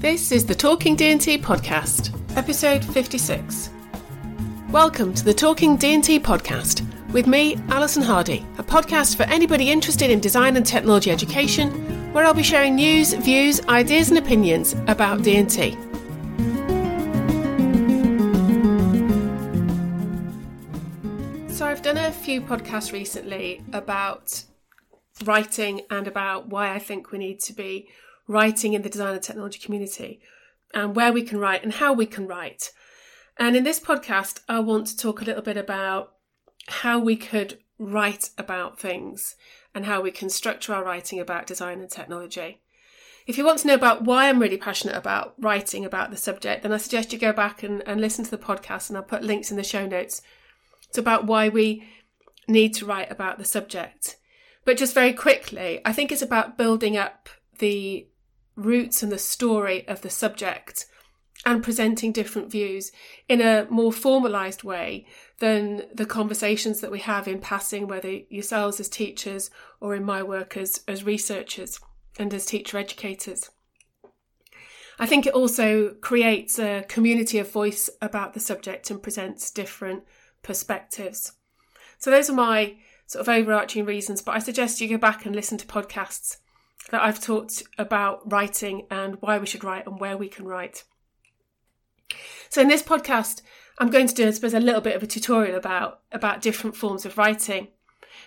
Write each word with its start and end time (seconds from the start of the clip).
This 0.00 0.30
is 0.30 0.46
the 0.46 0.54
Talking 0.54 0.94
D&T 0.94 1.38
podcast, 1.38 2.16
episode 2.36 2.84
56. 2.84 3.68
Welcome 4.70 5.12
to 5.12 5.24
the 5.24 5.34
Talking 5.34 5.76
D&T 5.76 6.20
podcast 6.20 6.86
with 7.10 7.26
me, 7.26 7.56
Alison 7.68 8.04
Hardy, 8.04 8.46
a 8.58 8.62
podcast 8.62 9.16
for 9.16 9.24
anybody 9.24 9.72
interested 9.72 10.08
in 10.12 10.20
design 10.20 10.56
and 10.56 10.64
technology 10.64 11.10
education, 11.10 12.12
where 12.12 12.24
I'll 12.24 12.32
be 12.32 12.44
sharing 12.44 12.76
news, 12.76 13.12
views, 13.12 13.60
ideas 13.62 14.10
and 14.10 14.18
opinions 14.18 14.76
about 14.86 15.24
D&T. 15.24 15.72
So 21.52 21.66
I've 21.66 21.82
done 21.82 21.96
a 21.96 22.12
few 22.12 22.40
podcasts 22.40 22.92
recently 22.92 23.64
about 23.72 24.44
writing 25.24 25.80
and 25.90 26.06
about 26.06 26.46
why 26.46 26.72
I 26.72 26.78
think 26.78 27.10
we 27.10 27.18
need 27.18 27.40
to 27.40 27.52
be 27.52 27.88
writing 28.28 28.74
in 28.74 28.82
the 28.82 28.88
design 28.88 29.14
and 29.14 29.22
technology 29.22 29.58
community 29.58 30.20
and 30.74 30.94
where 30.94 31.12
we 31.12 31.22
can 31.22 31.38
write 31.38 31.64
and 31.64 31.72
how 31.72 31.92
we 31.92 32.06
can 32.06 32.26
write. 32.26 32.70
And 33.38 33.56
in 33.56 33.64
this 33.64 33.80
podcast, 33.80 34.40
I 34.48 34.60
want 34.60 34.86
to 34.88 34.96
talk 34.96 35.20
a 35.20 35.24
little 35.24 35.42
bit 35.42 35.56
about 35.56 36.12
how 36.68 36.98
we 36.98 37.16
could 37.16 37.58
write 37.78 38.30
about 38.36 38.78
things 38.78 39.34
and 39.74 39.86
how 39.86 40.00
we 40.00 40.10
can 40.10 40.28
structure 40.28 40.74
our 40.74 40.84
writing 40.84 41.18
about 41.18 41.46
design 41.46 41.80
and 41.80 41.90
technology. 41.90 42.60
If 43.26 43.38
you 43.38 43.44
want 43.44 43.58
to 43.60 43.66
know 43.66 43.74
about 43.74 44.04
why 44.04 44.28
I'm 44.28 44.40
really 44.40 44.56
passionate 44.56 44.96
about 44.96 45.34
writing 45.38 45.84
about 45.84 46.10
the 46.10 46.16
subject, 46.16 46.62
then 46.62 46.72
I 46.72 46.78
suggest 46.78 47.12
you 47.12 47.18
go 47.18 47.32
back 47.32 47.62
and, 47.62 47.82
and 47.86 48.00
listen 48.00 48.24
to 48.24 48.30
the 48.30 48.38
podcast, 48.38 48.88
and 48.88 48.96
I'll 48.96 49.02
put 49.02 49.22
links 49.22 49.50
in 49.50 49.56
the 49.56 49.62
show 49.62 49.86
notes. 49.86 50.22
It's 50.88 50.98
about 50.98 51.26
why 51.26 51.48
we 51.48 51.84
need 52.48 52.74
to 52.74 52.86
write 52.86 53.12
about 53.12 53.38
the 53.38 53.44
subject. 53.44 54.16
But 54.64 54.78
just 54.78 54.94
very 54.94 55.12
quickly, 55.12 55.80
I 55.84 55.92
think 55.92 56.10
it's 56.10 56.22
about 56.22 56.56
building 56.56 56.96
up 56.96 57.28
the 57.58 58.08
roots 58.58 59.02
and 59.02 59.12
the 59.12 59.18
story 59.18 59.86
of 59.88 60.02
the 60.02 60.10
subject 60.10 60.86
and 61.46 61.62
presenting 61.62 62.10
different 62.12 62.50
views 62.50 62.90
in 63.28 63.40
a 63.40 63.66
more 63.70 63.92
formalized 63.92 64.64
way 64.64 65.06
than 65.38 65.84
the 65.94 66.04
conversations 66.04 66.80
that 66.80 66.90
we 66.90 66.98
have 66.98 67.28
in 67.28 67.38
passing, 67.38 67.86
whether 67.86 68.10
yourselves 68.28 68.80
as 68.80 68.88
teachers 68.88 69.50
or 69.80 69.94
in 69.94 70.04
my 70.04 70.22
work 70.22 70.56
as, 70.56 70.82
as 70.88 71.04
researchers 71.04 71.78
and 72.18 72.34
as 72.34 72.44
teacher 72.44 72.76
educators. 72.76 73.50
I 74.98 75.06
think 75.06 75.26
it 75.26 75.34
also 75.34 75.90
creates 76.00 76.58
a 76.58 76.84
community 76.88 77.38
of 77.38 77.52
voice 77.52 77.88
about 78.02 78.34
the 78.34 78.40
subject 78.40 78.90
and 78.90 79.00
presents 79.00 79.52
different 79.52 80.02
perspectives. 80.42 81.32
So, 81.98 82.10
those 82.10 82.28
are 82.28 82.34
my 82.34 82.76
sort 83.06 83.20
of 83.20 83.28
overarching 83.28 83.84
reasons, 83.84 84.22
but 84.22 84.34
I 84.34 84.40
suggest 84.40 84.80
you 84.80 84.88
go 84.88 84.98
back 84.98 85.24
and 85.24 85.36
listen 85.36 85.56
to 85.58 85.66
podcasts 85.66 86.38
that 86.90 87.02
I've 87.02 87.20
talked 87.20 87.62
about 87.78 88.30
writing 88.30 88.86
and 88.90 89.16
why 89.20 89.38
we 89.38 89.46
should 89.46 89.64
write 89.64 89.86
and 89.86 90.00
where 90.00 90.16
we 90.16 90.28
can 90.28 90.46
write. 90.46 90.84
So 92.48 92.62
in 92.62 92.68
this 92.68 92.82
podcast, 92.82 93.42
I'm 93.78 93.90
going 93.90 94.06
to 94.06 94.14
do, 94.14 94.26
I 94.26 94.30
suppose, 94.30 94.54
a 94.54 94.60
little 94.60 94.80
bit 94.80 94.96
of 94.96 95.02
a 95.02 95.06
tutorial 95.06 95.56
about 95.56 96.00
about 96.10 96.42
different 96.42 96.76
forms 96.76 97.04
of 97.04 97.18
writing. 97.18 97.68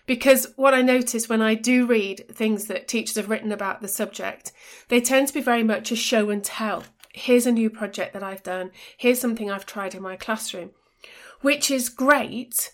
Because 0.05 0.53
what 0.55 0.73
I 0.73 0.81
notice 0.81 1.27
when 1.27 1.41
I 1.41 1.53
do 1.53 1.85
read 1.85 2.25
things 2.31 2.65
that 2.65 2.87
teachers 2.87 3.17
have 3.17 3.29
written 3.29 3.51
about 3.51 3.81
the 3.81 3.87
subject, 3.87 4.51
they 4.87 5.01
tend 5.01 5.27
to 5.27 5.33
be 5.33 5.41
very 5.41 5.63
much 5.63 5.91
a 5.91 5.95
show 5.95 6.29
and 6.29 6.43
tell. 6.43 6.83
Here's 7.13 7.45
a 7.45 7.51
new 7.51 7.69
project 7.69 8.13
that 8.13 8.23
I've 8.23 8.43
done. 8.43 8.71
Here's 8.97 9.19
something 9.19 9.51
I've 9.51 9.65
tried 9.65 9.93
in 9.93 10.01
my 10.01 10.15
classroom, 10.15 10.71
which 11.41 11.69
is 11.69 11.89
great. 11.89 12.71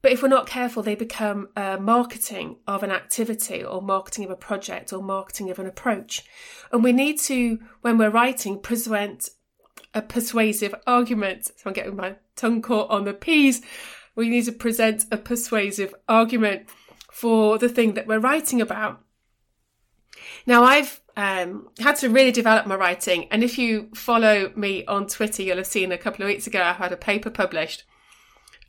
But 0.00 0.12
if 0.12 0.22
we're 0.22 0.28
not 0.28 0.46
careful, 0.46 0.82
they 0.82 0.94
become 0.94 1.48
uh, 1.56 1.76
marketing 1.80 2.56
of 2.66 2.82
an 2.82 2.90
activity 2.90 3.64
or 3.64 3.82
marketing 3.82 4.24
of 4.24 4.30
a 4.30 4.36
project 4.36 4.92
or 4.92 5.02
marketing 5.02 5.50
of 5.50 5.58
an 5.58 5.66
approach. 5.66 6.24
And 6.72 6.84
we 6.84 6.92
need 6.92 7.18
to, 7.20 7.58
when 7.80 7.98
we're 7.98 8.10
writing, 8.10 8.60
present 8.60 9.30
a 9.94 10.02
persuasive 10.02 10.74
argument. 10.86 11.46
So 11.46 11.52
I'm 11.66 11.72
getting 11.72 11.96
my 11.96 12.16
tongue 12.36 12.62
caught 12.62 12.90
on 12.90 13.04
the 13.04 13.12
P's. 13.12 13.60
We 14.14 14.28
need 14.28 14.44
to 14.44 14.52
present 14.52 15.06
a 15.10 15.16
persuasive 15.16 15.94
argument 16.08 16.68
for 17.10 17.58
the 17.58 17.68
thing 17.68 17.94
that 17.94 18.06
we're 18.06 18.20
writing 18.20 18.60
about. 18.60 19.00
Now, 20.46 20.62
I've 20.62 21.00
um, 21.16 21.68
had 21.80 21.96
to 21.96 22.08
really 22.08 22.32
develop 22.32 22.66
my 22.66 22.76
writing, 22.76 23.26
and 23.30 23.42
if 23.42 23.58
you 23.58 23.90
follow 23.94 24.52
me 24.54 24.84
on 24.86 25.06
Twitter, 25.06 25.42
you'll 25.42 25.56
have 25.56 25.66
seen 25.66 25.90
a 25.90 25.98
couple 25.98 26.22
of 26.22 26.28
weeks 26.28 26.46
ago 26.46 26.62
I 26.62 26.72
had 26.72 26.92
a 26.92 26.96
paper 26.96 27.30
published 27.30 27.84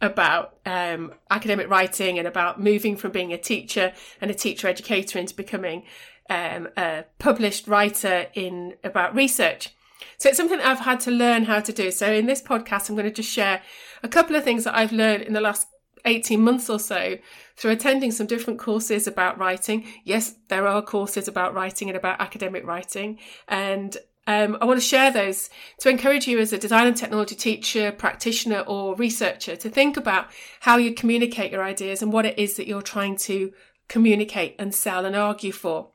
about 0.01 0.57
um, 0.65 1.13
academic 1.29 1.69
writing 1.69 2.17
and 2.17 2.27
about 2.27 2.61
moving 2.61 2.95
from 2.95 3.11
being 3.11 3.33
a 3.33 3.37
teacher 3.37 3.93
and 4.21 4.31
a 4.31 4.33
teacher 4.33 4.67
educator 4.67 5.19
into 5.19 5.35
becoming 5.35 5.83
um, 6.29 6.69
a 6.77 7.05
published 7.17 7.67
writer 7.67 8.27
in 8.33 8.75
about 8.83 9.15
research. 9.15 9.73
So 10.17 10.29
it's 10.29 10.37
something 10.37 10.57
that 10.57 10.67
I've 10.67 10.79
had 10.79 10.99
to 11.01 11.11
learn 11.11 11.45
how 11.45 11.59
to 11.59 11.73
do. 11.73 11.91
So 11.91 12.11
in 12.11 12.25
this 12.25 12.41
podcast, 12.41 12.89
I'm 12.89 12.95
going 12.95 13.07
to 13.07 13.11
just 13.11 13.29
share 13.29 13.61
a 14.03 14.07
couple 14.07 14.35
of 14.35 14.43
things 14.43 14.63
that 14.63 14.75
I've 14.75 14.91
learned 14.91 15.23
in 15.23 15.33
the 15.33 15.41
last 15.41 15.67
18 16.05 16.41
months 16.41 16.69
or 16.69 16.79
so 16.79 17.17
through 17.55 17.71
attending 17.71 18.11
some 18.11 18.27
different 18.27 18.59
courses 18.59 19.07
about 19.07 19.37
writing. 19.37 19.85
Yes, 20.05 20.35
there 20.47 20.67
are 20.67 20.81
courses 20.81 21.27
about 21.27 21.53
writing 21.53 21.89
and 21.89 21.97
about 21.97 22.21
academic 22.21 22.65
writing. 22.65 23.19
And 23.47 23.97
um, 24.29 24.59
I 24.61 24.65
want 24.65 24.79
to 24.79 24.85
share 24.85 25.09
those 25.09 25.49
to 25.79 25.89
encourage 25.89 26.27
you 26.27 26.37
as 26.37 26.53
a 26.53 26.59
design 26.59 26.85
and 26.85 26.95
technology 26.95 27.33
teacher, 27.33 27.91
practitioner, 27.91 28.59
or 28.59 28.93
researcher 28.93 29.55
to 29.55 29.69
think 29.71 29.97
about 29.97 30.27
how 30.59 30.77
you 30.77 30.93
communicate 30.93 31.51
your 31.51 31.63
ideas 31.63 32.03
and 32.03 32.13
what 32.13 32.27
it 32.27 32.37
is 32.37 32.55
that 32.57 32.67
you're 32.67 32.83
trying 32.83 33.17
to 33.17 33.51
communicate 33.87 34.55
and 34.59 34.75
sell 34.75 35.03
and 35.03 35.15
argue 35.15 35.51
for. 35.51 35.93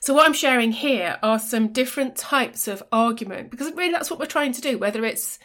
So 0.00 0.14
what 0.14 0.24
I'm 0.24 0.32
sharing 0.32 0.70
here 0.70 1.18
are 1.24 1.40
some 1.40 1.72
different 1.72 2.14
types 2.14 2.68
of 2.68 2.84
argument 2.92 3.50
because 3.50 3.72
really 3.72 3.90
that's 3.90 4.08
what 4.08 4.20
we're 4.20 4.26
trying 4.26 4.52
to 4.52 4.60
do. 4.60 4.78
Whether 4.78 5.04
it's 5.04 5.40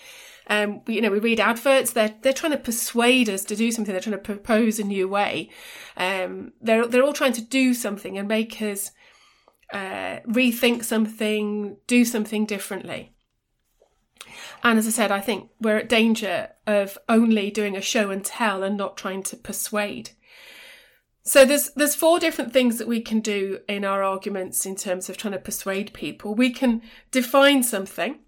um, 0.48 0.82
you 0.86 1.02
know, 1.02 1.10
we 1.10 1.18
read 1.18 1.40
adverts. 1.40 1.94
They're 1.94 2.14
they're 2.22 2.34
trying 2.34 2.52
to 2.52 2.60
persuade 2.60 3.30
us 3.30 3.44
to 3.46 3.56
do 3.56 3.72
something. 3.72 3.92
They're 3.92 4.00
trying 4.00 4.18
to 4.18 4.22
propose 4.22 4.78
a 4.78 4.84
new 4.84 5.08
way. 5.08 5.50
Um, 5.98 6.54
they're 6.62 6.86
they're 6.86 7.04
all 7.04 7.14
trying 7.14 7.34
to 7.34 7.42
do 7.42 7.74
something 7.74 8.16
and 8.16 8.28
make 8.28 8.62
us 8.62 8.92
uh, 9.74 10.20
rethink 10.28 10.84
something, 10.84 11.78
do 11.88 12.06
something 12.06 12.46
differently. 12.46 13.14
And 14.64 14.80
as 14.80 14.88
I 14.88 14.92
said, 14.92 15.12
I 15.12 15.22
think 15.22 15.50
we're 15.62 15.78
at 15.78 15.90
danger 15.90 16.50
of 16.66 16.98
only 17.08 17.52
doing 17.52 17.76
a 17.76 17.82
show 17.82 18.10
and 18.10 18.24
tell 18.24 18.64
and 18.64 18.78
not 18.78 18.98
trying 18.98 19.24
to 19.24 19.38
persuade. 19.38 20.12
So 21.24 21.44
there's 21.44 21.72
there's 21.72 21.96
four 21.96 22.20
different 22.20 22.54
things 22.54 22.78
that 22.78 22.88
we 22.88 23.02
can 23.02 23.20
do 23.20 23.60
in 23.68 23.84
our 23.84 24.04
arguments 24.04 24.66
in 24.66 24.76
terms 24.76 25.10
of 25.10 25.18
trying 25.18 25.34
to 25.34 25.40
persuade 25.40 25.94
people. 25.94 26.36
We 26.36 26.52
can 26.52 26.82
define 27.12 27.64
something. 27.64 28.20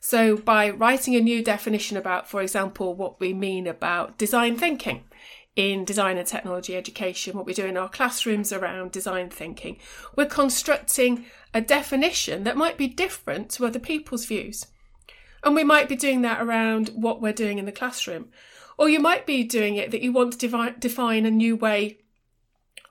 So 0.00 0.36
by 0.36 0.68
writing 0.68 1.16
a 1.16 1.20
new 1.20 1.42
definition 1.42 1.96
about, 1.96 2.28
for 2.28 2.42
example, 2.42 2.94
what 2.94 3.18
we 3.20 3.32
mean 3.32 3.66
about 3.66 4.18
design 4.18 4.58
thinking 4.58 5.04
in 5.56 5.84
design 5.84 6.18
and 6.18 6.26
technology 6.26 6.76
education, 6.76 7.36
what 7.36 7.46
we 7.46 7.54
do 7.54 7.64
in 7.64 7.76
our 7.76 7.88
classrooms 7.88 8.52
around 8.52 8.90
design 8.90 9.30
thinking, 9.30 9.78
we're 10.16 10.26
constructing 10.26 11.26
a 11.52 11.60
definition 11.60 12.44
that 12.44 12.56
might 12.56 12.76
be 12.76 12.88
different 12.88 13.50
to 13.50 13.66
other 13.66 13.78
people's 13.78 14.26
views. 14.26 14.66
And 15.44 15.54
we 15.54 15.62
might 15.62 15.88
be 15.88 15.96
doing 15.96 16.22
that 16.22 16.42
around 16.42 16.88
what 16.88 17.20
we're 17.20 17.32
doing 17.32 17.58
in 17.58 17.66
the 17.66 17.72
classroom. 17.72 18.30
Or 18.76 18.88
you 18.88 18.98
might 18.98 19.26
be 19.26 19.44
doing 19.44 19.76
it 19.76 19.92
that 19.92 20.02
you 20.02 20.12
want 20.12 20.32
to 20.32 20.38
devi- 20.38 20.74
define 20.78 21.26
a 21.26 21.30
new 21.30 21.54
way 21.54 21.98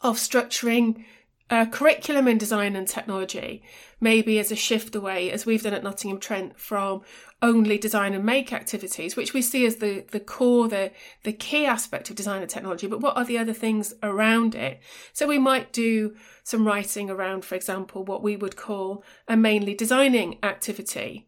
of 0.01 0.17
structuring 0.17 1.03
a 1.53 1.67
curriculum 1.67 2.27
in 2.27 2.39
design 2.39 2.75
and 2.75 2.87
technology, 2.87 3.61
maybe 4.01 4.39
as 4.39 4.51
a 4.51 4.55
shift 4.55 4.95
away, 4.95 5.29
as 5.29 5.45
we've 5.45 5.61
done 5.61 5.73
at 5.73 5.83
Nottingham 5.83 6.19
Trent, 6.19 6.59
from 6.59 7.01
only 7.43 7.77
design 7.77 8.13
and 8.13 8.25
make 8.25 8.51
activities, 8.51 9.15
which 9.15 9.33
we 9.33 9.41
see 9.41 9.65
as 9.65 9.75
the, 9.75 10.03
the 10.11 10.19
core, 10.19 10.67
the, 10.67 10.91
the 11.23 11.31
key 11.31 11.65
aspect 11.65 12.09
of 12.09 12.15
design 12.15 12.41
and 12.41 12.49
technology, 12.49 12.87
but 12.87 13.01
what 13.01 13.15
are 13.15 13.25
the 13.25 13.37
other 13.37 13.53
things 13.53 13.93
around 14.01 14.55
it? 14.55 14.79
So 15.13 15.27
we 15.27 15.37
might 15.37 15.71
do 15.71 16.15
some 16.43 16.65
writing 16.65 17.11
around, 17.11 17.45
for 17.45 17.53
example, 17.53 18.03
what 18.03 18.23
we 18.23 18.35
would 18.35 18.55
call 18.55 19.03
a 19.27 19.37
mainly 19.37 19.75
designing 19.75 20.39
activity. 20.41 21.27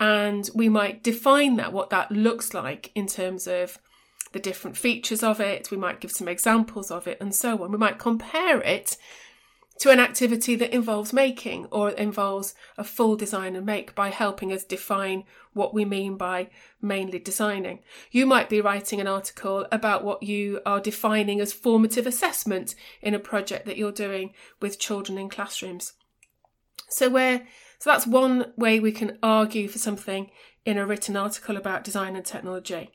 And 0.00 0.50
we 0.54 0.68
might 0.68 1.04
define 1.04 1.56
that, 1.56 1.72
what 1.72 1.90
that 1.90 2.10
looks 2.10 2.54
like 2.54 2.90
in 2.96 3.06
terms 3.06 3.46
of 3.46 3.78
the 4.32 4.40
different 4.40 4.76
features 4.76 5.22
of 5.22 5.40
it. 5.40 5.70
We 5.70 5.76
might 5.76 6.00
give 6.00 6.10
some 6.10 6.26
examples 6.26 6.90
of 6.90 7.06
it 7.06 7.18
and 7.20 7.34
so 7.34 7.62
on. 7.62 7.70
We 7.70 7.78
might 7.78 7.98
compare 7.98 8.60
it 8.62 8.96
to 9.80 9.90
an 9.90 9.98
activity 9.98 10.54
that 10.54 10.74
involves 10.74 11.12
making 11.12 11.66
or 11.70 11.90
involves 11.90 12.54
a 12.76 12.84
full 12.84 13.16
design 13.16 13.56
and 13.56 13.64
make 13.64 13.94
by 13.94 14.10
helping 14.10 14.52
us 14.52 14.62
define 14.62 15.24
what 15.54 15.74
we 15.74 15.84
mean 15.84 16.16
by 16.16 16.48
mainly 16.82 17.18
designing. 17.18 17.80
You 18.10 18.26
might 18.26 18.50
be 18.50 18.60
writing 18.60 19.00
an 19.00 19.08
article 19.08 19.66
about 19.72 20.04
what 20.04 20.22
you 20.22 20.60
are 20.66 20.80
defining 20.80 21.40
as 21.40 21.54
formative 21.54 22.06
assessment 22.06 22.74
in 23.00 23.14
a 23.14 23.18
project 23.18 23.64
that 23.66 23.78
you're 23.78 23.90
doing 23.90 24.34
with 24.60 24.78
children 24.78 25.16
in 25.16 25.30
classrooms. 25.30 25.94
So 26.90 27.08
where 27.08 27.46
so 27.78 27.88
that's 27.88 28.06
one 28.06 28.52
way 28.58 28.78
we 28.78 28.92
can 28.92 29.18
argue 29.22 29.66
for 29.66 29.78
something 29.78 30.30
in 30.66 30.76
a 30.76 30.84
written 30.84 31.16
article 31.16 31.56
about 31.56 31.84
design 31.84 32.14
and 32.14 32.26
technology. 32.26 32.90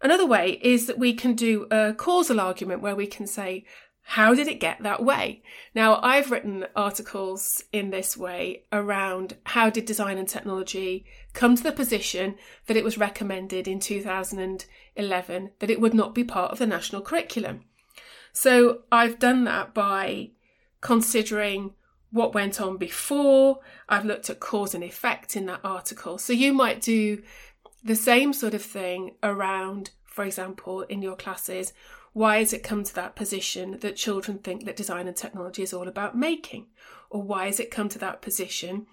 Another 0.00 0.26
way 0.26 0.58
is 0.62 0.86
that 0.86 0.98
we 0.98 1.12
can 1.12 1.34
do 1.34 1.66
a 1.70 1.94
causal 1.94 2.40
argument 2.40 2.82
where 2.82 2.96
we 2.96 3.06
can 3.06 3.26
say, 3.26 3.64
how 4.12 4.34
did 4.34 4.48
it 4.48 4.58
get 4.58 4.82
that 4.82 5.04
way? 5.04 5.42
Now, 5.74 6.00
I've 6.02 6.30
written 6.30 6.64
articles 6.74 7.62
in 7.74 7.90
this 7.90 8.16
way 8.16 8.62
around 8.72 9.36
how 9.44 9.68
did 9.68 9.84
design 9.84 10.16
and 10.16 10.26
technology 10.26 11.04
come 11.34 11.56
to 11.56 11.62
the 11.62 11.72
position 11.72 12.36
that 12.68 12.76
it 12.78 12.84
was 12.84 12.96
recommended 12.96 13.68
in 13.68 13.80
2011 13.80 15.50
that 15.58 15.70
it 15.70 15.78
would 15.78 15.92
not 15.92 16.14
be 16.14 16.24
part 16.24 16.52
of 16.52 16.58
the 16.58 16.66
national 16.66 17.02
curriculum. 17.02 17.64
So 18.32 18.78
I've 18.90 19.18
done 19.18 19.44
that 19.44 19.74
by 19.74 20.30
considering 20.80 21.74
what 22.10 22.32
went 22.32 22.62
on 22.62 22.78
before. 22.78 23.58
I've 23.90 24.06
looked 24.06 24.30
at 24.30 24.40
cause 24.40 24.74
and 24.74 24.82
effect 24.82 25.36
in 25.36 25.44
that 25.46 25.60
article. 25.62 26.16
So 26.16 26.32
you 26.32 26.54
might 26.54 26.80
do 26.80 27.22
the 27.84 27.94
same 27.94 28.32
sort 28.32 28.54
of 28.54 28.62
thing 28.62 29.16
around, 29.22 29.90
for 30.06 30.24
example, 30.24 30.80
in 30.80 31.02
your 31.02 31.14
classes, 31.14 31.74
why 32.18 32.38
has 32.38 32.52
it 32.52 32.64
come 32.64 32.82
to 32.82 32.94
that 32.96 33.14
position 33.14 33.78
that 33.78 33.94
children 33.94 34.38
think 34.38 34.64
that 34.64 34.74
design 34.74 35.06
and 35.06 35.16
technology 35.16 35.62
is 35.62 35.72
all 35.72 35.86
about 35.86 36.18
making? 36.18 36.66
Or 37.10 37.22
why 37.22 37.46
has 37.46 37.60
it 37.60 37.70
come 37.70 37.88
to 37.90 37.98
that 38.00 38.22
position 38.22 38.88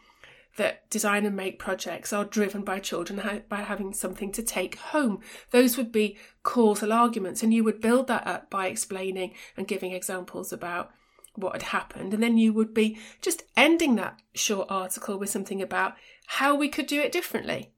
that 0.58 0.88
design 0.92 1.26
and 1.26 1.36
make 1.36 1.58
projects 1.58 2.14
are 2.14 2.24
driven 2.24 2.62
by 2.62 2.78
children 2.78 3.44
by 3.50 3.62
having 3.62 3.94
something 3.94 4.32
to 4.34 4.44
take 4.44 4.76
home? 4.76 5.22
Those 5.50 5.76
would 5.76 5.92
be 5.92 6.20
causal 6.44 6.94
arguments, 6.94 7.42
and 7.42 7.52
you 7.52 7.64
would 7.64 7.82
build 7.82 8.06
that 8.10 8.28
up 8.28 8.52
by 8.52 8.68
explaining 8.68 9.34
and 9.58 9.68
giving 9.68 9.92
examples 9.92 10.54
about 10.54 10.92
what 11.34 11.54
had 11.54 11.64
happened. 11.64 12.14
And 12.14 12.22
then 12.22 12.38
you 12.38 12.54
would 12.54 12.76
be 12.76 13.00
just 13.24 13.42
ending 13.58 13.96
that 13.96 14.20
short 14.36 14.68
article 14.70 15.18
with 15.18 15.32
something 15.32 15.64
about 15.64 15.96
how 16.28 16.54
we 16.54 16.70
could 16.70 16.86
do 16.86 17.02
it 17.02 17.12
differently. 17.12 17.72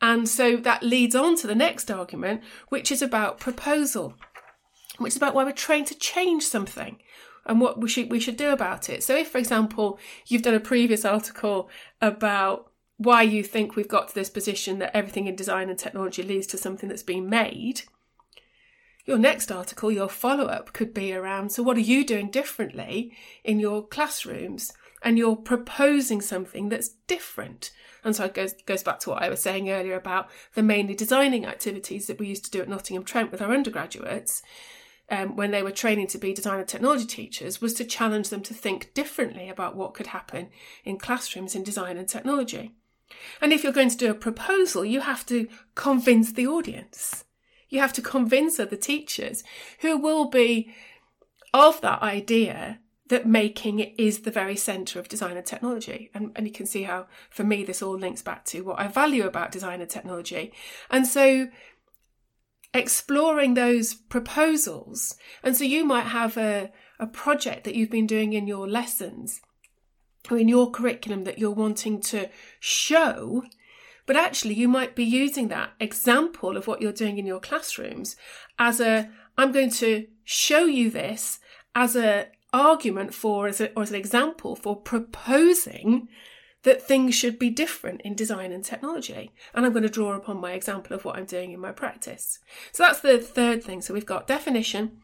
And 0.00 0.28
so 0.28 0.56
that 0.56 0.82
leads 0.82 1.14
on 1.14 1.36
to 1.36 1.46
the 1.46 1.54
next 1.54 1.90
argument, 1.90 2.42
which 2.68 2.90
is 2.90 3.02
about 3.02 3.38
proposal 3.38 4.14
which 5.04 5.12
is 5.12 5.16
about 5.16 5.34
why 5.34 5.44
we're 5.44 5.52
trying 5.52 5.84
to 5.86 5.98
change 5.98 6.44
something 6.44 6.98
and 7.46 7.60
what 7.60 7.80
we 7.80 7.88
should 7.88 8.10
we 8.10 8.20
should 8.20 8.36
do 8.36 8.50
about 8.50 8.88
it. 8.88 9.02
So 9.02 9.16
if 9.16 9.30
for 9.30 9.38
example 9.38 9.98
you've 10.26 10.42
done 10.42 10.54
a 10.54 10.60
previous 10.60 11.04
article 11.04 11.70
about 12.00 12.70
why 12.96 13.22
you 13.22 13.42
think 13.42 13.76
we've 13.76 13.88
got 13.88 14.08
to 14.08 14.14
this 14.14 14.28
position 14.28 14.78
that 14.78 14.94
everything 14.94 15.26
in 15.26 15.34
design 15.34 15.70
and 15.70 15.78
technology 15.78 16.22
leads 16.22 16.46
to 16.48 16.58
something 16.58 16.88
that's 16.88 17.02
being 17.02 17.30
made, 17.30 17.82
your 19.06 19.16
next 19.16 19.50
article, 19.50 19.90
your 19.90 20.08
follow 20.08 20.44
up 20.44 20.74
could 20.74 20.92
be 20.92 21.14
around 21.14 21.50
so 21.50 21.62
what 21.62 21.78
are 21.78 21.80
you 21.80 22.04
doing 22.04 22.30
differently 22.30 23.16
in 23.42 23.58
your 23.58 23.86
classrooms? 23.86 24.72
And 25.02 25.16
you're 25.16 25.34
proposing 25.34 26.20
something 26.20 26.68
that's 26.68 26.90
different. 27.06 27.70
And 28.04 28.14
so 28.14 28.26
it 28.26 28.34
goes, 28.34 28.52
goes 28.66 28.82
back 28.82 29.00
to 29.00 29.10
what 29.10 29.22
I 29.22 29.30
was 29.30 29.40
saying 29.40 29.70
earlier 29.70 29.96
about 29.96 30.28
the 30.54 30.62
mainly 30.62 30.94
designing 30.94 31.46
activities 31.46 32.06
that 32.06 32.18
we 32.18 32.26
used 32.28 32.44
to 32.44 32.50
do 32.50 32.60
at 32.60 32.68
Nottingham 32.68 33.04
Trent 33.04 33.32
with 33.32 33.40
our 33.40 33.50
undergraduates 33.50 34.42
um, 35.10 35.36
when 35.36 35.50
they 35.50 35.62
were 35.62 35.70
training 35.70 36.06
to 36.08 36.18
be 36.18 36.32
design 36.32 36.60
and 36.60 36.68
technology 36.68 37.04
teachers 37.04 37.60
was 37.60 37.74
to 37.74 37.84
challenge 37.84 38.28
them 38.28 38.42
to 38.42 38.54
think 38.54 38.94
differently 38.94 39.48
about 39.48 39.76
what 39.76 39.94
could 39.94 40.08
happen 40.08 40.48
in 40.84 40.98
classrooms 40.98 41.54
in 41.54 41.64
design 41.64 41.96
and 41.96 42.08
technology. 42.08 42.72
And 43.40 43.52
if 43.52 43.64
you're 43.64 43.72
going 43.72 43.90
to 43.90 43.96
do 43.96 44.10
a 44.10 44.14
proposal, 44.14 44.84
you 44.84 45.00
have 45.00 45.26
to 45.26 45.48
convince 45.74 46.32
the 46.32 46.46
audience. 46.46 47.24
You 47.68 47.80
have 47.80 47.92
to 47.94 48.02
convince 48.02 48.58
other 48.58 48.76
teachers 48.76 49.42
who 49.80 49.96
will 49.96 50.28
be 50.28 50.72
of 51.52 51.80
that 51.80 52.02
idea 52.02 52.78
that 53.08 53.26
making 53.26 53.80
is 53.80 54.20
the 54.20 54.30
very 54.30 54.54
centre 54.54 55.00
of 55.00 55.08
design 55.08 55.36
and 55.36 55.44
technology. 55.44 56.10
And, 56.14 56.30
and 56.36 56.46
you 56.46 56.52
can 56.52 56.66
see 56.66 56.84
how, 56.84 57.06
for 57.28 57.42
me, 57.42 57.64
this 57.64 57.82
all 57.82 57.98
links 57.98 58.22
back 58.22 58.44
to 58.46 58.62
what 58.62 58.78
I 58.78 58.86
value 58.86 59.26
about 59.26 59.50
design 59.50 59.80
and 59.80 59.90
technology. 59.90 60.52
And 60.90 61.06
so 61.06 61.48
exploring 62.72 63.54
those 63.54 63.94
proposals. 63.94 65.16
And 65.42 65.56
so 65.56 65.64
you 65.64 65.84
might 65.84 66.06
have 66.06 66.36
a, 66.36 66.70
a 66.98 67.06
project 67.06 67.64
that 67.64 67.74
you've 67.74 67.90
been 67.90 68.06
doing 68.06 68.32
in 68.32 68.46
your 68.46 68.68
lessons 68.68 69.40
or 70.30 70.38
in 70.38 70.48
your 70.48 70.70
curriculum 70.70 71.24
that 71.24 71.38
you're 71.38 71.50
wanting 71.50 72.00
to 72.02 72.28
show. 72.60 73.44
But 74.06 74.16
actually, 74.16 74.54
you 74.54 74.68
might 74.68 74.94
be 74.94 75.04
using 75.04 75.48
that 75.48 75.70
example 75.80 76.56
of 76.56 76.66
what 76.66 76.80
you're 76.82 76.92
doing 76.92 77.18
in 77.18 77.26
your 77.26 77.40
classrooms 77.40 78.16
as 78.58 78.80
a, 78.80 79.10
I'm 79.38 79.52
going 79.52 79.70
to 79.70 80.06
show 80.24 80.64
you 80.64 80.90
this 80.90 81.38
as 81.74 81.96
a 81.96 82.28
argument 82.52 83.14
for, 83.14 83.46
as 83.46 83.60
a, 83.60 83.72
or 83.74 83.84
as 83.84 83.90
an 83.90 83.96
example 83.96 84.56
for 84.56 84.76
proposing 84.76 86.08
that 86.62 86.82
things 86.82 87.14
should 87.14 87.38
be 87.38 87.50
different 87.50 88.00
in 88.02 88.14
design 88.14 88.52
and 88.52 88.64
technology. 88.64 89.32
And 89.54 89.64
I'm 89.64 89.72
going 89.72 89.82
to 89.82 89.88
draw 89.88 90.14
upon 90.14 90.40
my 90.40 90.52
example 90.52 90.94
of 90.94 91.04
what 91.04 91.16
I'm 91.16 91.24
doing 91.24 91.52
in 91.52 91.60
my 91.60 91.72
practice. 91.72 92.38
So 92.72 92.82
that's 92.82 93.00
the 93.00 93.18
third 93.18 93.62
thing. 93.62 93.80
So 93.80 93.94
we've 93.94 94.04
got 94.04 94.26
definition, 94.26 94.98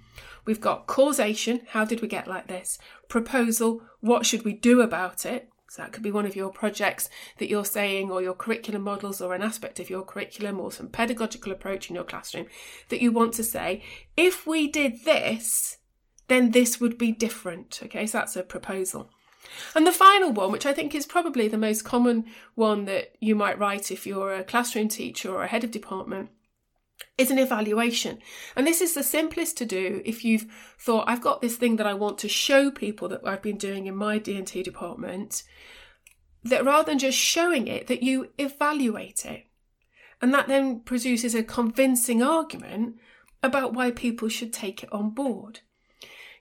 we've 0.44 0.60
got 0.60 0.86
causation, 0.86 1.62
how 1.68 1.84
did 1.84 2.02
we 2.02 2.08
get 2.08 2.28
like 2.28 2.46
this? 2.46 2.78
Proposal, 3.08 3.82
what 4.00 4.26
should 4.26 4.44
we 4.44 4.52
do 4.52 4.80
about 4.82 5.24
it? 5.24 5.48
So 5.68 5.82
that 5.82 5.92
could 5.92 6.02
be 6.02 6.12
one 6.12 6.26
of 6.26 6.36
your 6.36 6.50
projects 6.50 7.10
that 7.38 7.48
you're 7.48 7.64
saying, 7.64 8.10
or 8.10 8.22
your 8.22 8.34
curriculum 8.34 8.82
models, 8.82 9.20
or 9.20 9.34
an 9.34 9.42
aspect 9.42 9.80
of 9.80 9.90
your 9.90 10.04
curriculum, 10.04 10.60
or 10.60 10.70
some 10.70 10.88
pedagogical 10.88 11.50
approach 11.52 11.90
in 11.90 11.96
your 11.96 12.04
classroom 12.04 12.46
that 12.88 13.02
you 13.02 13.10
want 13.10 13.34
to 13.34 13.44
say, 13.44 13.82
if 14.16 14.46
we 14.46 14.68
did 14.68 15.04
this, 15.04 15.78
then 16.28 16.52
this 16.52 16.80
would 16.80 16.96
be 16.96 17.10
different. 17.10 17.80
Okay, 17.82 18.06
so 18.06 18.18
that's 18.18 18.36
a 18.36 18.42
proposal. 18.42 19.10
And 19.74 19.86
the 19.86 19.92
final 19.92 20.32
one, 20.32 20.52
which 20.52 20.66
I 20.66 20.72
think 20.72 20.94
is 20.94 21.06
probably 21.06 21.48
the 21.48 21.58
most 21.58 21.84
common 21.84 22.26
one 22.54 22.84
that 22.86 23.14
you 23.20 23.34
might 23.34 23.58
write 23.58 23.90
if 23.90 24.06
you're 24.06 24.34
a 24.34 24.44
classroom 24.44 24.88
teacher 24.88 25.32
or 25.32 25.42
a 25.42 25.48
head 25.48 25.64
of 25.64 25.70
department, 25.70 26.30
is 27.18 27.30
an 27.30 27.38
evaluation. 27.38 28.18
And 28.54 28.66
this 28.66 28.80
is 28.80 28.94
the 28.94 29.02
simplest 29.02 29.56
to 29.58 29.64
do 29.64 30.02
if 30.04 30.24
you've 30.24 30.46
thought, 30.78 31.08
I've 31.08 31.20
got 31.20 31.40
this 31.40 31.56
thing 31.56 31.76
that 31.76 31.86
I 31.86 31.94
want 31.94 32.18
to 32.18 32.28
show 32.28 32.70
people 32.70 33.08
that 33.08 33.20
I've 33.24 33.42
been 33.42 33.58
doing 33.58 33.86
in 33.86 33.96
my 33.96 34.18
D&T 34.18 34.62
department, 34.62 35.42
that 36.44 36.64
rather 36.64 36.90
than 36.90 36.98
just 36.98 37.18
showing 37.18 37.68
it, 37.68 37.86
that 37.88 38.02
you 38.02 38.30
evaluate 38.38 39.24
it. 39.26 39.44
And 40.22 40.32
that 40.32 40.48
then 40.48 40.80
produces 40.80 41.34
a 41.34 41.42
convincing 41.42 42.22
argument 42.22 42.96
about 43.42 43.74
why 43.74 43.90
people 43.90 44.28
should 44.28 44.52
take 44.52 44.82
it 44.82 44.92
on 44.92 45.10
board. 45.10 45.60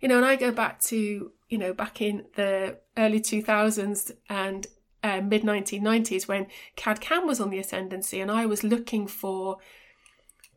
You 0.06 0.10
know, 0.10 0.18
and 0.18 0.26
I 0.26 0.36
go 0.36 0.52
back 0.52 0.80
to 0.82 1.32
you 1.50 1.58
know, 1.58 1.74
back 1.74 2.00
in 2.00 2.26
the 2.36 2.78
early 2.96 3.20
2000s 3.20 4.12
and 4.30 4.68
uh, 5.02 5.20
mid 5.22 5.42
1990s 5.42 6.28
when 6.28 6.46
CAD 6.76 7.02
CAM 7.02 7.26
was 7.26 7.40
on 7.40 7.50
the 7.50 7.58
ascendancy, 7.58 8.22
and 8.22 8.30
I 8.30 8.46
was 8.46 8.64
looking 8.64 9.08
for 9.08 9.58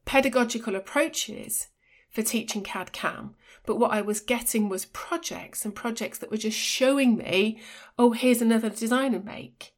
pedagogical 0.05 0.75
approaches 0.75 1.69
for 2.11 2.21
teaching 2.21 2.63
CAD 2.63 2.93
CAM. 2.93 3.37
But 3.65 3.79
what 3.79 3.91
I 3.91 4.03
was 4.03 4.21
getting 4.21 4.69
was 4.69 4.85
projects 4.85 5.65
and 5.65 5.75
projects 5.75 6.19
that 6.19 6.31
were 6.31 6.37
just 6.37 6.59
showing 6.59 7.17
me, 7.17 7.59
oh, 7.99 8.13
here's 8.13 8.43
another 8.43 8.69
design 8.69 9.15
and 9.15 9.25
make. 9.25 9.73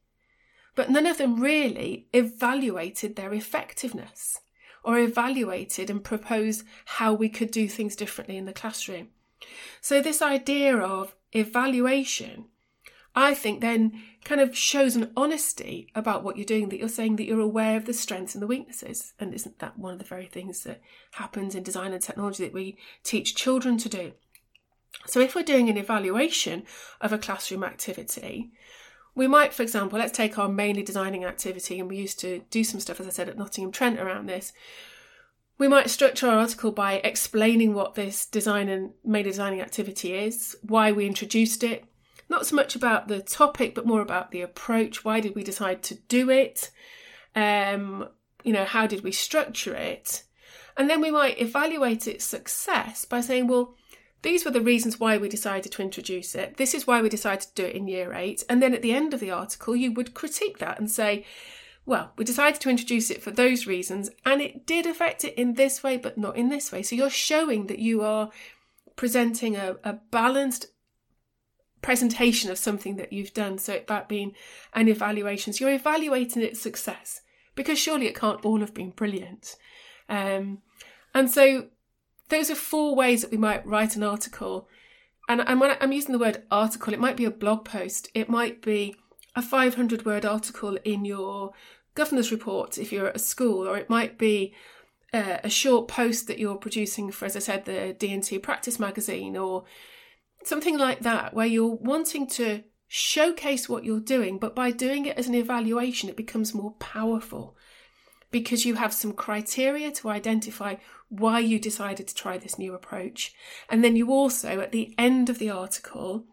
But 0.75 0.89
none 0.89 1.07
of 1.07 1.17
them 1.17 1.39
really 1.39 2.07
evaluated 2.11 3.15
their 3.15 3.33
effectiveness 3.33 4.41
or 4.83 4.99
evaluated 4.99 5.89
and 5.89 6.03
proposed 6.03 6.65
how 6.83 7.13
we 7.13 7.29
could 7.29 7.51
do 7.51 7.69
things 7.69 7.95
differently 7.95 8.35
in 8.35 8.43
the 8.43 8.51
classroom. 8.51 9.09
So, 9.81 10.01
this 10.01 10.21
idea 10.21 10.77
of 10.77 11.15
evaluation, 11.31 12.45
I 13.15 13.33
think, 13.33 13.61
then 13.61 14.01
kind 14.23 14.41
of 14.41 14.55
shows 14.55 14.95
an 14.95 15.11
honesty 15.17 15.87
about 15.95 16.23
what 16.23 16.37
you're 16.37 16.45
doing, 16.45 16.69
that 16.69 16.79
you're 16.79 16.89
saying 16.89 17.15
that 17.15 17.25
you're 17.25 17.39
aware 17.39 17.77
of 17.77 17.85
the 17.85 17.93
strengths 17.93 18.35
and 18.35 18.41
the 18.41 18.47
weaknesses. 18.47 19.13
And 19.19 19.33
isn't 19.33 19.59
that 19.59 19.79
one 19.79 19.93
of 19.93 19.99
the 19.99 20.05
very 20.05 20.27
things 20.27 20.63
that 20.63 20.81
happens 21.13 21.55
in 21.55 21.63
design 21.63 21.93
and 21.93 22.01
technology 22.01 22.43
that 22.43 22.53
we 22.53 22.77
teach 23.03 23.35
children 23.35 23.77
to 23.77 23.89
do? 23.89 24.13
So, 25.07 25.19
if 25.19 25.35
we're 25.35 25.43
doing 25.43 25.69
an 25.69 25.77
evaluation 25.77 26.63
of 26.99 27.13
a 27.13 27.17
classroom 27.17 27.63
activity, 27.63 28.51
we 29.15 29.27
might, 29.27 29.53
for 29.53 29.63
example, 29.63 29.99
let's 29.99 30.15
take 30.15 30.37
our 30.37 30.47
mainly 30.47 30.83
designing 30.83 31.25
activity, 31.25 31.79
and 31.79 31.89
we 31.89 31.97
used 31.97 32.19
to 32.21 32.41
do 32.49 32.63
some 32.63 32.79
stuff, 32.79 32.99
as 32.99 33.07
I 33.07 33.11
said, 33.11 33.29
at 33.29 33.37
Nottingham 33.37 33.71
Trent 33.71 33.99
around 33.99 34.27
this. 34.27 34.53
We 35.61 35.67
might 35.67 35.91
structure 35.91 36.27
our 36.27 36.39
article 36.39 36.71
by 36.71 36.93
explaining 37.03 37.75
what 37.75 37.93
this 37.93 38.25
design 38.25 38.67
and 38.67 38.93
mainly 39.05 39.29
designing 39.29 39.61
activity 39.61 40.15
is, 40.15 40.57
why 40.63 40.91
we 40.91 41.05
introduced 41.05 41.63
it, 41.63 41.85
not 42.29 42.47
so 42.47 42.55
much 42.55 42.75
about 42.75 43.07
the 43.07 43.21
topic, 43.21 43.75
but 43.75 43.85
more 43.85 44.01
about 44.01 44.31
the 44.31 44.41
approach. 44.41 45.05
Why 45.05 45.19
did 45.19 45.35
we 45.35 45.43
decide 45.43 45.83
to 45.83 45.93
do 46.07 46.31
it? 46.31 46.71
Um, 47.35 48.09
you 48.43 48.53
know, 48.53 48.65
how 48.65 48.87
did 48.87 49.03
we 49.03 49.11
structure 49.11 49.75
it? 49.75 50.23
And 50.77 50.89
then 50.89 50.99
we 50.99 51.11
might 51.11 51.39
evaluate 51.39 52.07
its 52.07 52.25
success 52.25 53.05
by 53.05 53.21
saying, 53.21 53.45
well, 53.45 53.75
these 54.23 54.43
were 54.43 54.49
the 54.49 54.61
reasons 54.61 54.99
why 54.99 55.19
we 55.19 55.29
decided 55.29 55.71
to 55.73 55.83
introduce 55.83 56.33
it. 56.33 56.57
This 56.57 56.73
is 56.73 56.87
why 56.87 57.03
we 57.03 57.09
decided 57.09 57.41
to 57.41 57.53
do 57.53 57.65
it 57.65 57.75
in 57.75 57.87
year 57.87 58.13
eight. 58.13 58.43
And 58.49 58.63
then 58.63 58.73
at 58.73 58.81
the 58.81 58.93
end 58.93 59.13
of 59.13 59.19
the 59.19 59.29
article, 59.29 59.75
you 59.75 59.91
would 59.91 60.15
critique 60.15 60.57
that 60.57 60.79
and 60.79 60.89
say, 60.89 61.23
well, 61.85 62.11
we 62.15 62.23
decided 62.23 62.61
to 62.61 62.69
introduce 62.69 63.09
it 63.09 63.23
for 63.23 63.31
those 63.31 63.65
reasons, 63.67 64.09
and 64.25 64.41
it 64.41 64.65
did 64.65 64.85
affect 64.85 65.25
it 65.25 65.33
in 65.35 65.55
this 65.55 65.83
way, 65.83 65.97
but 65.97 66.17
not 66.17 66.37
in 66.37 66.49
this 66.49 66.71
way. 66.71 66.83
So 66.83 66.95
you're 66.95 67.09
showing 67.09 67.67
that 67.67 67.79
you 67.79 68.01
are 68.01 68.29
presenting 68.95 69.55
a, 69.55 69.77
a 69.83 69.93
balanced 70.11 70.67
presentation 71.81 72.51
of 72.51 72.57
something 72.57 72.95
that 72.97 73.11
you've 73.11 73.33
done. 73.33 73.57
So 73.57 73.77
about 73.77 74.07
being 74.07 74.33
an 74.73 74.87
evaluation. 74.87 75.53
So 75.53 75.65
you're 75.65 75.75
evaluating 75.75 76.43
its 76.43 76.61
success 76.61 77.21
because 77.55 77.79
surely 77.79 78.07
it 78.07 78.15
can't 78.15 78.45
all 78.45 78.59
have 78.59 78.73
been 78.73 78.91
brilliant. 78.91 79.55
Um, 80.07 80.59
and 81.13 81.29
so 81.29 81.67
those 82.29 82.49
are 82.49 82.55
four 82.55 82.95
ways 82.95 83.21
that 83.21 83.31
we 83.31 83.37
might 83.37 83.65
write 83.65 83.95
an 83.95 84.03
article. 84.03 84.67
And, 85.27 85.41
and 85.41 85.59
when 85.59 85.75
I'm 85.79 85.91
using 85.91 86.11
the 86.11 86.19
word 86.19 86.43
article, 86.51 86.93
it 86.93 86.99
might 86.99 87.17
be 87.17 87.25
a 87.25 87.31
blog 87.31 87.65
post, 87.65 88.09
it 88.13 88.29
might 88.29 88.61
be 88.61 88.95
a 89.35 89.41
500 89.41 90.05
word 90.05 90.25
article 90.25 90.77
in 90.83 91.05
your 91.05 91.53
governor's 91.95 92.31
report 92.31 92.77
if 92.77 92.91
you're 92.91 93.07
at 93.07 93.15
a 93.15 93.19
school, 93.19 93.67
or 93.67 93.77
it 93.77 93.89
might 93.89 94.17
be 94.17 94.53
uh, 95.13 95.37
a 95.43 95.49
short 95.49 95.87
post 95.87 96.27
that 96.27 96.39
you're 96.39 96.55
producing 96.55 97.11
for, 97.11 97.25
as 97.25 97.35
I 97.35 97.39
said, 97.39 97.65
the 97.65 97.95
D&T 97.97 98.39
Practice 98.39 98.79
magazine, 98.79 99.35
or 99.35 99.65
something 100.43 100.77
like 100.77 101.01
that, 101.01 101.33
where 101.33 101.45
you're 101.45 101.75
wanting 101.75 102.27
to 102.27 102.63
showcase 102.87 103.69
what 103.69 103.85
you're 103.85 103.99
doing, 103.99 104.37
but 104.37 104.55
by 104.55 104.71
doing 104.71 105.05
it 105.05 105.17
as 105.17 105.27
an 105.27 105.35
evaluation, 105.35 106.09
it 106.09 106.17
becomes 106.17 106.53
more 106.53 106.71
powerful 106.73 107.55
because 108.31 108.65
you 108.65 108.75
have 108.75 108.93
some 108.93 109.13
criteria 109.13 109.91
to 109.91 110.09
identify 110.09 110.75
why 111.09 111.39
you 111.39 111.59
decided 111.59 112.07
to 112.07 112.15
try 112.15 112.37
this 112.37 112.57
new 112.57 112.73
approach. 112.73 113.33
And 113.69 113.83
then 113.83 113.95
you 113.95 114.11
also, 114.11 114.61
at 114.61 114.71
the 114.71 114.95
end 114.97 115.29
of 115.29 115.39
the 115.39 115.49
article, 115.49 116.25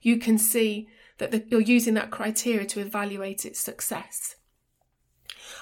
you 0.00 0.18
can 0.18 0.38
see 0.38 0.88
that 1.18 1.30
the, 1.30 1.44
you're 1.48 1.60
using 1.60 1.94
that 1.94 2.10
criteria 2.10 2.66
to 2.66 2.80
evaluate 2.80 3.44
its 3.44 3.60
success. 3.60 4.36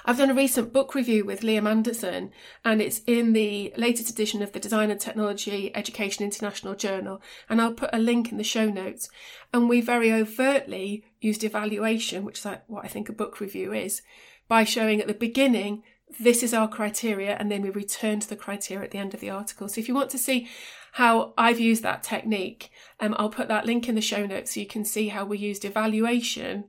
I've 0.05 0.17
done 0.17 0.29
a 0.29 0.35
recent 0.35 0.73
book 0.73 0.95
review 0.95 1.23
with 1.23 1.41
Liam 1.41 1.69
Anderson, 1.69 2.31
and 2.65 2.81
it's 2.81 3.01
in 3.07 3.33
the 3.33 3.73
latest 3.77 4.09
edition 4.09 4.41
of 4.41 4.51
the 4.51 4.59
Design 4.59 4.91
and 4.91 4.99
Technology 4.99 5.73
Education 5.75 6.25
International 6.25 6.75
Journal, 6.75 7.21
and 7.49 7.61
I'll 7.61 7.73
put 7.73 7.89
a 7.93 7.99
link 7.99 8.31
in 8.31 8.37
the 8.37 8.43
show 8.43 8.69
notes. 8.69 9.09
And 9.53 9.69
we 9.69 9.81
very 9.81 10.11
overtly 10.11 11.05
used 11.21 11.43
evaluation, 11.43 12.25
which 12.25 12.39
is 12.39 12.45
what 12.67 12.83
I 12.83 12.87
think 12.87 13.07
a 13.07 13.13
book 13.13 13.39
review 13.39 13.71
is, 13.73 14.01
by 14.47 14.63
showing 14.63 14.99
at 14.99 15.07
the 15.07 15.13
beginning 15.13 15.83
this 16.19 16.43
is 16.43 16.53
our 16.53 16.67
criteria, 16.67 17.35
and 17.37 17.51
then 17.51 17.61
we 17.61 17.69
return 17.69 18.19
to 18.19 18.29
the 18.29 18.35
criteria 18.35 18.85
at 18.85 18.91
the 18.91 18.99
end 18.99 19.13
of 19.13 19.19
the 19.19 19.29
article. 19.29 19.67
So 19.67 19.79
if 19.79 19.87
you 19.87 19.95
want 19.95 20.09
to 20.11 20.17
see 20.17 20.47
how 20.93 21.33
I've 21.39 21.59
used 21.59 21.81
that 21.81 22.03
technique, 22.03 22.69
um, 22.99 23.15
I'll 23.17 23.29
put 23.29 23.47
that 23.47 23.65
link 23.65 23.89
in 23.89 23.95
the 23.95 24.01
show 24.01 24.27
notes 24.27 24.53
so 24.53 24.59
you 24.59 24.67
can 24.67 24.85
see 24.85 25.07
how 25.07 25.25
we 25.25 25.39
used 25.39 25.65
evaluation 25.65 26.65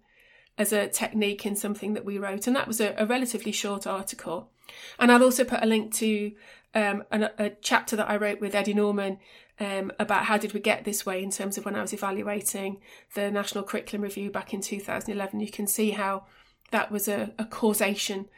as 0.56 0.72
a 0.72 0.88
technique 0.88 1.44
in 1.44 1.54
something 1.54 1.92
that 1.92 2.06
we 2.06 2.16
wrote. 2.16 2.46
And 2.46 2.56
that 2.56 2.66
was 2.66 2.80
a, 2.80 2.94
a 2.96 3.04
relatively 3.04 3.52
short 3.52 3.86
article. 3.86 4.50
And 4.98 5.12
I'll 5.12 5.22
also 5.22 5.44
put 5.44 5.62
a 5.62 5.66
link 5.66 5.92
to 5.96 6.32
um, 6.74 7.04
a, 7.12 7.30
a, 7.38 7.50
chapter 7.60 7.96
that 7.96 8.08
I 8.08 8.16
wrote 8.16 8.40
with 8.40 8.54
Eddie 8.54 8.72
Norman 8.72 9.18
um, 9.60 9.92
about 9.98 10.24
how 10.24 10.38
did 10.38 10.54
we 10.54 10.60
get 10.60 10.84
this 10.84 11.04
way 11.04 11.22
in 11.22 11.30
terms 11.30 11.58
of 11.58 11.66
when 11.66 11.76
I 11.76 11.82
was 11.82 11.92
evaluating 11.92 12.80
the 13.14 13.30
National 13.30 13.62
Curriculum 13.62 14.04
Review 14.04 14.30
back 14.30 14.54
in 14.54 14.62
2011. 14.62 15.38
You 15.40 15.50
can 15.50 15.66
see 15.66 15.90
how 15.90 16.24
that 16.70 16.90
was 16.90 17.08
a, 17.08 17.34
a 17.38 17.44
causation 17.44 18.30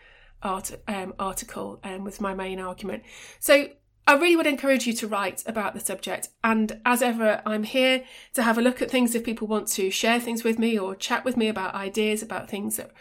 art, 0.42 0.72
um, 0.88 1.14
article 1.16 1.78
um, 1.84 2.02
was 2.02 2.20
my 2.20 2.34
main 2.34 2.58
argument. 2.58 3.04
So 3.38 3.68
I 4.08 4.14
really 4.14 4.36
would 4.36 4.46
encourage 4.46 4.86
you 4.86 4.92
to 4.94 5.08
write 5.08 5.42
about 5.46 5.74
the 5.74 5.80
subject. 5.80 6.28
And 6.44 6.80
as 6.84 7.02
ever, 7.02 7.42
I'm 7.44 7.64
here 7.64 8.04
to 8.34 8.42
have 8.44 8.56
a 8.56 8.62
look 8.62 8.80
at 8.80 8.90
things 8.90 9.14
if 9.14 9.24
people 9.24 9.48
want 9.48 9.66
to 9.68 9.90
share 9.90 10.20
things 10.20 10.44
with 10.44 10.58
me 10.58 10.78
or 10.78 10.94
chat 10.94 11.24
with 11.24 11.36
me 11.36 11.48
about 11.48 11.74
ideas, 11.74 12.22
about 12.22 12.48
things 12.48 12.76
that 12.76 12.92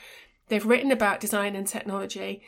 they've 0.48 0.66
written 0.66 0.92
about 0.92 1.20
design 1.20 1.56
and 1.56 1.68
technology. 1.68 2.42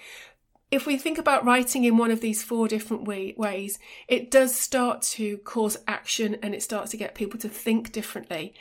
If 0.72 0.88
we 0.88 0.98
think 0.98 1.20
about 1.20 1.46
writing 1.46 1.84
in 1.84 1.98
one 1.98 2.12
of 2.12 2.20
these 2.20 2.44
four 2.44 2.68
different 2.68 3.06
way, 3.06 3.36
ways, 3.38 3.78
it 4.08 4.32
does 4.32 4.56
start 4.56 5.02
to 5.04 5.38
cause 5.40 5.78
action 5.88 6.38
and 6.42 6.56
it 6.56 6.64
starts 6.64 6.92
to 6.92 6.98
get 6.98 7.16
people 7.16 7.40
to 7.40 7.50
think 7.50 7.92
differently 7.92 8.54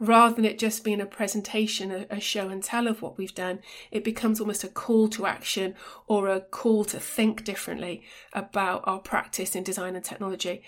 rather 0.00 0.34
than 0.34 0.44
it 0.44 0.58
just 0.58 0.84
being 0.84 1.00
a 1.00 1.06
presentation, 1.06 1.90
a, 1.90 2.06
a, 2.10 2.20
show 2.20 2.48
and 2.48 2.62
tell 2.62 2.86
of 2.86 3.02
what 3.02 3.18
we've 3.18 3.34
done, 3.34 3.60
it 3.90 4.04
becomes 4.04 4.40
almost 4.40 4.64
a 4.64 4.68
call 4.68 5.08
to 5.08 5.26
action 5.26 5.74
or 6.06 6.28
a 6.28 6.40
call 6.40 6.84
to 6.84 7.00
think 7.00 7.44
differently 7.44 8.02
about 8.32 8.82
our 8.84 9.00
practice 9.00 9.56
in 9.56 9.62
design 9.62 9.96
and 9.96 10.04
technology. 10.04 10.62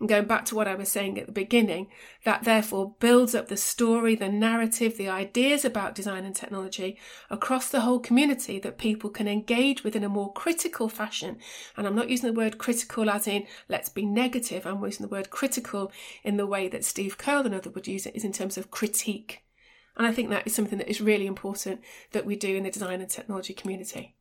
And 0.00 0.08
going 0.08 0.24
back 0.24 0.46
to 0.46 0.54
what 0.54 0.66
I 0.66 0.74
was 0.74 0.90
saying 0.90 1.18
at 1.18 1.26
the 1.26 1.32
beginning, 1.32 1.88
that 2.24 2.44
therefore 2.44 2.94
builds 3.00 3.34
up 3.34 3.48
the 3.48 3.56
story, 3.58 4.14
the 4.14 4.30
narrative, 4.30 4.96
the 4.96 5.10
ideas 5.10 5.62
about 5.62 5.94
design 5.94 6.24
and 6.24 6.34
technology 6.34 6.98
across 7.28 7.68
the 7.68 7.82
whole 7.82 8.00
community 8.00 8.58
that 8.60 8.78
people 8.78 9.10
can 9.10 9.28
engage 9.28 9.84
with 9.84 9.94
in 9.94 10.02
a 10.02 10.08
more 10.08 10.32
critical 10.32 10.88
fashion. 10.88 11.36
And 11.76 11.86
I'm 11.86 11.94
not 11.94 12.08
using 12.08 12.32
the 12.32 12.38
word 12.38 12.56
critical 12.56 13.10
as 13.10 13.28
in 13.28 13.46
let's 13.68 13.90
be 13.90 14.06
negative, 14.06 14.66
I'm 14.66 14.82
using 14.82 15.06
the 15.06 15.14
word 15.14 15.28
critical 15.28 15.92
in 16.24 16.38
the 16.38 16.46
way 16.46 16.66
that 16.68 16.84
Steve 16.84 17.18
Keirl 17.18 17.44
and 17.44 17.54
others 17.54 17.74
would 17.74 17.86
use 17.86 18.06
it, 18.06 18.16
is 18.16 18.24
in 18.24 18.32
terms 18.32 18.56
of 18.56 18.70
critique. 18.70 19.42
And 19.98 20.06
I 20.06 20.12
think 20.12 20.30
that 20.30 20.46
is 20.46 20.54
something 20.54 20.78
that 20.78 20.88
is 20.88 21.02
really 21.02 21.26
important 21.26 21.82
that 22.12 22.24
we 22.24 22.36
do 22.36 22.56
in 22.56 22.62
the 22.62 22.70
design 22.70 23.02
and 23.02 23.10
technology 23.10 23.52
community. 23.52 24.14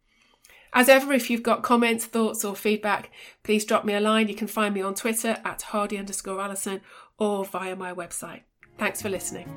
As 0.74 0.88
ever, 0.88 1.14
if 1.14 1.30
you've 1.30 1.44
got 1.44 1.64
comments, 1.64 2.06
thoughts, 2.06 2.46
or 2.46 2.56
feedback, 2.56 3.12
please 3.44 3.66
drop 3.66 3.86
me 3.86 3.94
a 3.94 4.00
line. 4.00 4.28
You 4.28 4.36
can 4.36 4.48
find 4.48 4.74
me 4.74 4.82
on 4.82 4.94
Twitter 4.94 5.38
at 5.44 5.64
hardy 5.64 5.98
underscore 5.98 6.40
Alison 6.40 6.82
or 7.18 7.44
via 7.44 7.76
my 7.76 7.94
website. 7.94 8.42
Thanks 8.78 9.02
for 9.02 9.10
listening. 9.10 9.48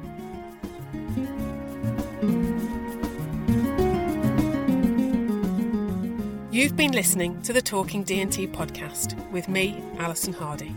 You've 6.51 6.77
been 6.77 6.93
listening 6.93 7.41
to 7.43 7.53
the 7.53 7.63
Talking 7.63 8.05
D&T 8.05 8.47
podcast 8.49 9.31
with 9.31 9.49
me, 9.49 9.83
Alison 9.99 10.33
Hardy. 10.33 10.75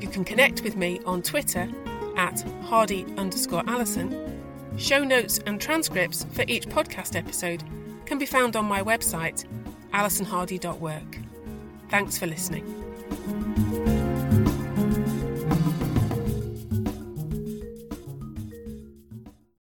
You 0.00 0.08
can 0.08 0.24
connect 0.24 0.62
with 0.62 0.76
me 0.76 1.00
on 1.04 1.22
Twitter 1.22 1.68
at 2.16 2.40
hardy 2.62 3.06
underscore 3.16 3.62
Alison. 3.66 4.40
Show 4.76 5.04
notes 5.04 5.38
and 5.46 5.60
transcripts 5.60 6.26
for 6.32 6.44
each 6.48 6.66
podcast 6.66 7.16
episode 7.16 7.62
can 8.10 8.18
be 8.18 8.26
found 8.26 8.56
on 8.56 8.64
my 8.64 8.82
website, 8.82 9.44
alisonhardy.work. 9.92 11.18
Thanks 11.90 12.18
for 12.18 12.26
listening. 12.26 12.64